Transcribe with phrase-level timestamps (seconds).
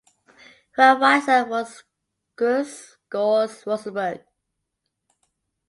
[0.71, 1.83] Her advisor was
[2.35, 4.23] Grzegorz Rozenberg.